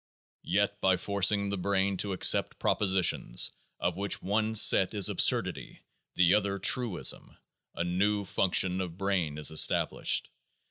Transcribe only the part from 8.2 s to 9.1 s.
function of